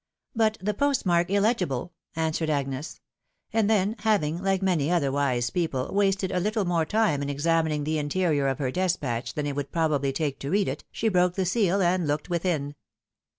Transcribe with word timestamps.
"But 0.43 0.57
the 0.59 0.73
postmark 0.73 1.29
illegible," 1.29 1.93
answered 2.15 2.49
Agnes; 2.49 3.01
and 3.53 3.69
then 3.69 3.95
having, 3.99 4.41
like 4.41 4.63
many 4.63 4.89
other 4.89 5.11
wise 5.11 5.51
people, 5.51 5.91
wasted 5.93 6.31
a 6.31 6.39
little 6.39 6.65
more 6.65 6.87
time 6.87 7.21
in 7.21 7.29
examining 7.29 7.83
the 7.83 7.99
interior 7.99 8.47
of 8.47 8.57
her 8.57 8.71
despatch 8.71 9.35
than 9.35 9.45
it 9.45 9.55
would 9.55 9.71
probably 9.71 10.11
take 10.11 10.39
to 10.39 10.49
read 10.49 10.67
it, 10.67 10.83
she 10.91 11.07
broke 11.07 11.35
the 11.35 11.45
seal 11.45 11.83
and 11.83 12.07
looked 12.07 12.31
within. 12.31 12.73